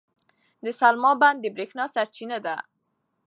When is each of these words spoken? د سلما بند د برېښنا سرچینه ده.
د 0.63 0.67
سلما 0.79 1.11
بند 1.21 1.37
د 1.41 1.45
برېښنا 1.55 1.85
سرچینه 1.95 2.37
ده. 2.45 2.55